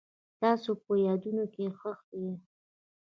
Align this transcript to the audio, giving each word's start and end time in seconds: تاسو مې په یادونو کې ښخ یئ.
تاسو 0.41 0.69
مې 0.75 0.79
په 0.85 0.93
یادونو 1.05 1.43
کې 1.53 1.63
ښخ 1.77 1.99
یئ. 2.19 2.31